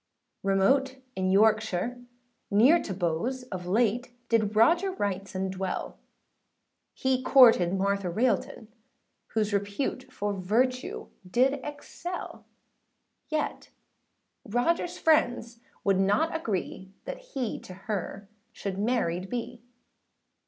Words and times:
Remote 0.41 0.95
in 1.15 1.29
Yorkshire, 1.29 1.99
near 2.49 2.81
to 2.81 2.91
Bowes, 2.91 3.43
Of 3.51 3.67
late 3.67 4.11
did 4.29 4.55
Roger 4.55 4.91
Wrightson 4.93 5.51
dwell; 5.51 5.99
He 6.95 7.21
courted 7.21 7.77
Martha 7.77 8.09
Railton, 8.09 8.69
whose 9.35 9.53
Repute 9.53 10.11
for 10.11 10.33
virtue 10.33 11.09
did 11.29 11.59
excel; 11.63 12.45
Yet 13.29 13.69
Rogerâs 14.49 14.97
friends 14.97 15.59
would 15.83 15.99
not 15.99 16.35
agree, 16.35 16.91
That 17.05 17.19
he 17.19 17.59
to 17.59 17.73
her 17.85 18.27
should 18.51 18.79
married 18.79 19.29
be. 19.29 19.61